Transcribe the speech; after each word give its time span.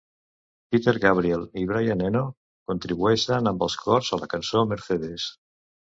Peter 0.75 0.93
Gabriel 1.03 1.43
i 1.65 1.67
Brian 1.73 2.03
Eno 2.09 2.25
contribueixen 2.73 3.53
amb 3.55 3.69
els 3.71 3.79
cors 3.87 4.13
a 4.19 4.23
la 4.25 4.35
cançó 4.37 4.69
Mercedes. 4.77 5.33